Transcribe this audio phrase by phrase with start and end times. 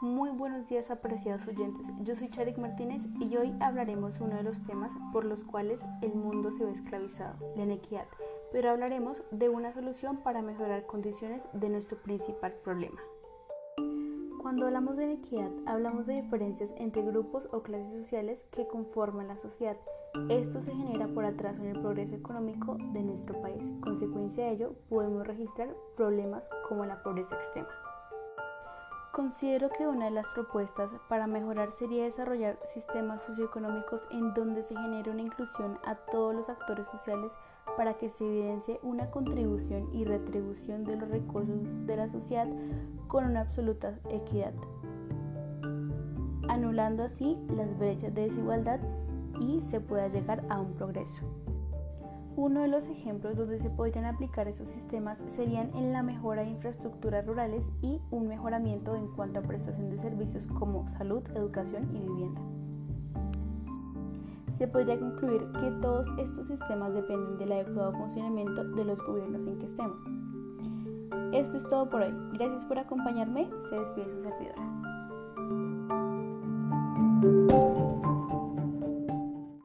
[0.00, 4.60] Muy buenos días apreciados oyentes, yo soy Charik Martínez y hoy hablaremos uno de los
[4.66, 8.06] temas por los cuales el mundo se ve esclavizado, la inequidad,
[8.50, 13.00] pero hablaremos de una solución para mejorar condiciones de nuestro principal problema.
[14.42, 19.38] Cuando hablamos de inequidad, hablamos de diferencias entre grupos o clases sociales que conforman la
[19.38, 19.76] sociedad.
[20.28, 23.72] Esto se genera por atraso en el progreso económico de nuestro país.
[23.80, 27.68] Consecuencia de ello, podemos registrar problemas como la pobreza extrema.
[29.14, 34.74] Considero que una de las propuestas para mejorar sería desarrollar sistemas socioeconómicos en donde se
[34.74, 37.30] genere una inclusión a todos los actores sociales
[37.76, 42.48] para que se evidencie una contribución y retribución de los recursos de la sociedad
[43.06, 44.52] con una absoluta equidad,
[46.48, 48.80] anulando así las brechas de desigualdad
[49.40, 51.22] y se pueda llegar a un progreso.
[52.36, 56.50] Uno de los ejemplos donde se podrían aplicar esos sistemas serían en la mejora de
[56.50, 62.00] infraestructuras rurales y un mejoramiento en cuanto a prestación de servicios como salud, educación y
[62.00, 62.40] vivienda.
[64.58, 69.58] Se podría concluir que todos estos sistemas dependen del adecuado funcionamiento de los gobiernos en
[69.58, 69.98] que estemos.
[71.32, 72.14] Esto es todo por hoy.
[72.32, 73.48] Gracias por acompañarme.
[73.70, 75.03] Se despide su servidora.